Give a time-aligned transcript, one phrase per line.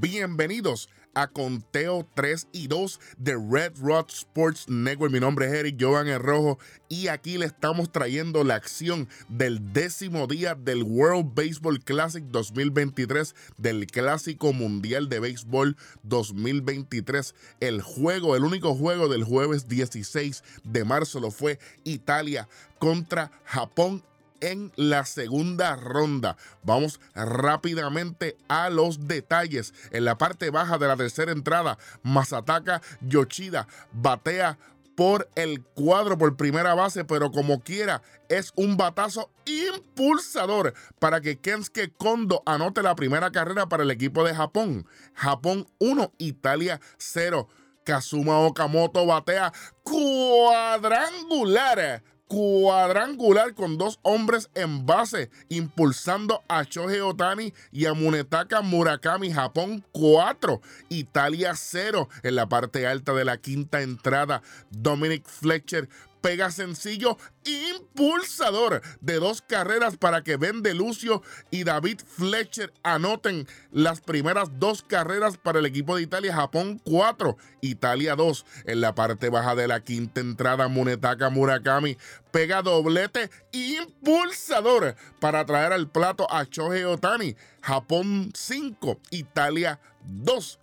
[0.00, 5.12] bienvenidos a Conteo 3 y 2 de Red Rod Sports Network.
[5.12, 6.58] Mi nombre es Eric Jovan el Rojo
[6.88, 13.34] y aquí le estamos trayendo la acción del décimo día del World Baseball Classic 2023,
[13.58, 17.34] del Clásico Mundial de Béisbol 2023.
[17.60, 24.02] El juego, el único juego del jueves 16 de marzo lo fue Italia contra Japón
[24.42, 26.36] en la segunda ronda.
[26.62, 29.72] Vamos rápidamente a los detalles.
[29.92, 34.58] En la parte baja de la tercera entrada, Masataka Yoshida batea
[34.94, 41.38] por el cuadro por primera base, pero como quiera, es un batazo impulsador para que
[41.38, 44.86] Kensuke Kondo anote la primera carrera para el equipo de Japón.
[45.14, 47.48] Japón 1, Italia 0.
[47.84, 49.50] Kazuma Okamoto batea
[49.82, 59.30] cuadrangular cuadrangular con dos hombres en base, impulsando a Shohei Otani y a Munetaka Murakami,
[59.30, 64.40] Japón 4, Italia 0 en la parte alta de la quinta entrada.
[64.70, 65.90] Dominic Fletcher
[66.22, 74.00] pega sencillo impulsador de dos carreras para que Ben Lucio y David Fletcher anoten las
[74.00, 76.34] primeras dos carreras para el equipo de Italia.
[76.34, 78.46] Japón 4, Italia 2.
[78.64, 81.98] En la parte baja de la quinta entrada, Munetaka Murakami
[82.30, 87.36] pega doblete impulsador para traer al plato a Shohei Otani.
[87.60, 90.58] Japón 5, Italia 2.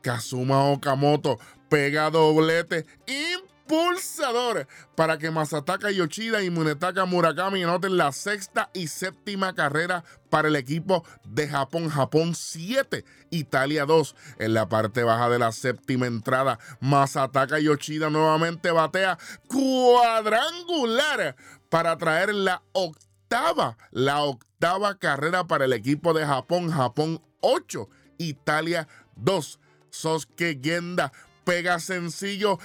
[0.00, 3.35] Kazuma Okamoto pega doblete impulsador
[3.66, 10.48] pulsador para que Masataka Yoshida y Munetaka Murakami anoten la sexta y séptima carrera para
[10.48, 11.88] el equipo de Japón.
[11.88, 14.16] Japón 7, Italia 2.
[14.38, 21.36] En la parte baja de la séptima entrada, Masataka Yoshida nuevamente batea cuadrangular
[21.68, 26.70] para traer la octava, la octava carrera para el equipo de Japón.
[26.70, 29.60] Japón 8, Italia 2.
[29.90, 31.12] Sosuke Genda
[31.46, 32.58] pega sencillo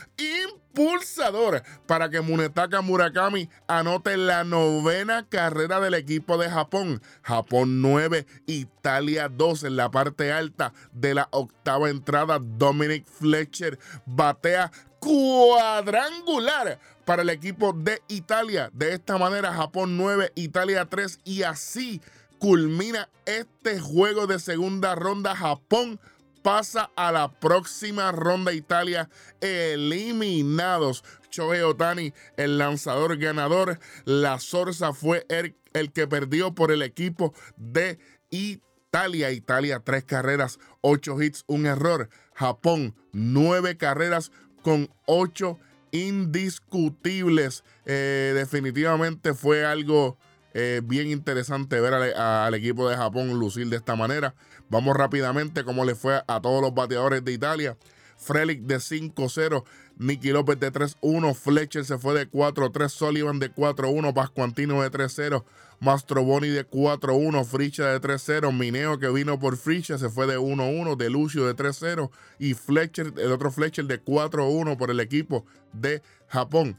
[0.73, 7.01] impulsador para que Munetaka Murakami anote la novena carrera del equipo de Japón.
[7.21, 12.39] Japón 9, Italia 2 en la parte alta de la octava entrada.
[12.41, 18.69] Dominic Fletcher batea cuadrangular para el equipo de Italia.
[18.73, 22.01] De esta manera, Japón 9, Italia 3 y así
[22.39, 25.35] culmina este juego de segunda ronda.
[25.35, 25.99] Japón
[26.41, 29.09] pasa a la próxima ronda Italia
[29.39, 31.03] eliminados.
[31.31, 33.79] Shohei Otani, el lanzador ganador.
[34.05, 39.31] La Sorsa fue el, el que perdió por el equipo de Italia.
[39.31, 42.09] Italia, tres carreras, ocho hits, un error.
[42.33, 44.31] Japón, nueve carreras
[44.61, 45.57] con ocho
[45.91, 47.63] indiscutibles.
[47.85, 50.17] Eh, definitivamente fue algo
[50.53, 54.35] eh, bien interesante ver al, equipo de Japón lucir de esta manera.
[54.69, 57.77] Vamos rápidamente como le fue a todos los bateadores de Italia.
[58.17, 59.63] Frelick de 5-0,
[59.97, 65.43] Nicky López de 3-1, Fletcher se fue de 4-3, Sullivan de 4-1, Pascuantino de 3-0,
[65.79, 70.97] Mastroboni de 4-1, Fricha de 3-0, Mineo que vino por Fricha se fue de 1-1,
[70.97, 76.03] De Lucio de 3-0 y Fletcher, el otro Fletcher de 4-1 por el equipo de
[76.27, 76.77] Japón.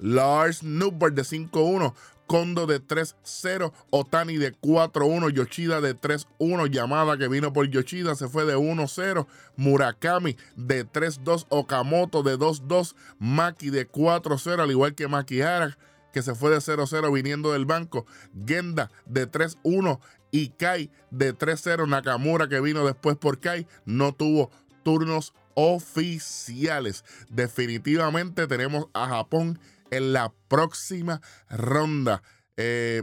[0.00, 1.94] Lars Newberg de 5-1,
[2.32, 8.26] Kondo de 3-0, Otani de 4-1, Yoshida de 3-1, Yamada que vino por Yoshida se
[8.26, 9.26] fue de 1-0,
[9.56, 15.76] Murakami de 3-2, Okamoto de 2-2, Maki de 4-0, al igual que Makihara
[16.10, 18.06] que se fue de 0-0 viniendo del banco,
[18.46, 20.00] Genda de 3-1
[20.30, 24.50] y Kai de 3-0, Nakamura que vino después por Kai, no tuvo
[24.82, 27.04] turnos oficiales.
[27.28, 29.58] Definitivamente tenemos a Japón
[29.92, 32.22] en la próxima ronda.
[32.56, 33.02] Eh,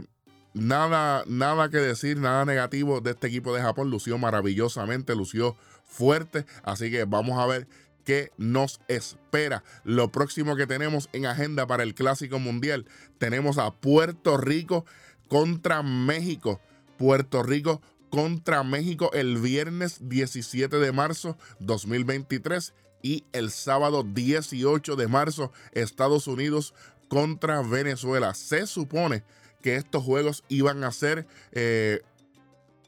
[0.52, 3.90] nada, nada que decir, nada negativo de este equipo de Japón.
[3.90, 5.56] Lució maravillosamente, lució
[5.86, 6.44] fuerte.
[6.62, 7.66] Así que vamos a ver
[8.04, 9.62] qué nos espera.
[9.84, 12.86] Lo próximo que tenemos en agenda para el Clásico Mundial,
[13.18, 14.84] tenemos a Puerto Rico
[15.28, 16.60] contra México.
[16.98, 17.80] Puerto Rico
[18.10, 26.26] contra México el viernes 17 de marzo 2023 y el sábado 18 de marzo Estados
[26.26, 26.74] Unidos
[27.08, 28.34] contra Venezuela.
[28.34, 29.24] Se supone
[29.62, 32.02] que estos juegos iban a ser eh,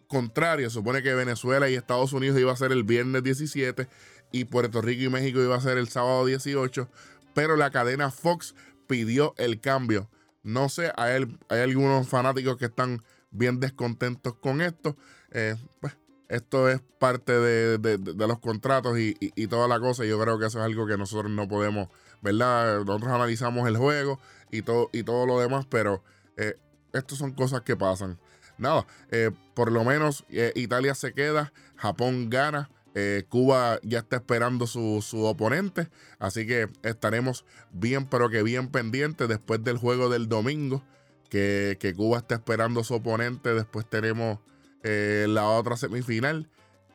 [0.07, 0.73] contrarios.
[0.73, 3.89] Se supone que Venezuela y Estados Unidos iba a ser el viernes 17
[4.31, 6.89] y Puerto Rico y México iba a ser el sábado 18,
[7.35, 8.55] pero la cadena Fox
[8.87, 10.09] pidió el cambio.
[10.43, 14.97] No sé, hay, hay algunos fanáticos que están bien descontentos con esto.
[15.31, 15.95] Eh, pues,
[16.33, 20.07] esto es parte de, los contratos y, toda la cosa.
[20.07, 21.89] Yo creo que eso es algo que nosotros no podemos,
[22.23, 22.85] ¿verdad?
[22.87, 24.19] Nosotros analizamos el juego
[24.51, 26.03] y todo, y todo lo demás, pero
[26.39, 26.57] eh,
[27.09, 28.19] son cosas que pasan.
[28.57, 28.87] nada,
[29.55, 30.25] por lo menos
[30.55, 32.71] Italia se queda, Japón gana.
[33.29, 35.89] Cuba ya está esperando su, su, oponente,
[36.19, 40.83] así que estaremos bien, pero que bien pendientes después del juego del domingo,
[41.29, 43.55] que, que Cuba está esperando su oponente.
[43.55, 44.39] Después tenemos
[44.83, 46.49] la otra semifinal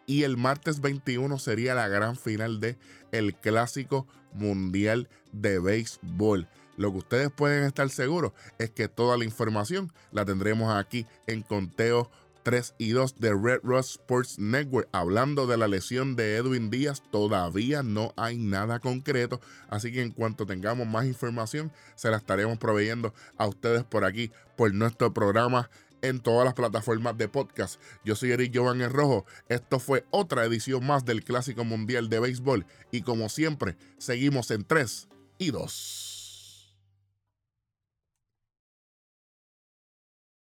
[0.05, 2.77] y el martes 21 sería la gran final de
[3.11, 6.47] el Clásico Mundial de Béisbol.
[6.77, 11.41] Lo que ustedes pueden estar seguros es que toda la información la tendremos aquí en
[11.41, 12.09] Conteo
[12.43, 14.87] 3 y 2 de Red Rock Sports Network.
[14.93, 19.41] Hablando de la lesión de Edwin Díaz, todavía no hay nada concreto.
[19.69, 24.31] Así que en cuanto tengamos más información, se la estaremos proveyendo a ustedes por aquí,
[24.55, 25.69] por nuestro programa
[26.01, 27.81] en todas las plataformas de podcast.
[28.03, 29.25] Yo soy Eric Jovan el Rojo.
[29.49, 32.65] Esto fue otra edición más del Clásico Mundial de Béisbol.
[32.91, 35.07] Y como siempre, seguimos en 3
[35.37, 36.06] y 2.